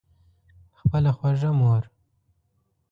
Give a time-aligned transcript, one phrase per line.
[0.79, 1.83] خپله خوږه مور